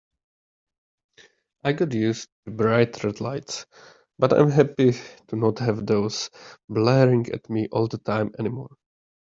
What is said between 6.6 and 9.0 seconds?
blaring at me all the time anymore.